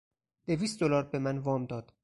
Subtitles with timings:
[0.47, 1.93] دویست دلار بهمن وام داد.